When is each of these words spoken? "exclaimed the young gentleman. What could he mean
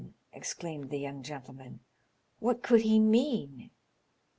"exclaimed 0.33 0.89
the 0.89 0.97
young 0.97 1.21
gentleman. 1.21 1.79
What 2.39 2.63
could 2.63 2.81
he 2.81 2.97
mean 2.99 3.69